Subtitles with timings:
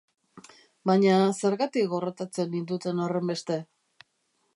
[0.91, 3.59] Baina zergatik gorrotatzen ninduten horrenbeste?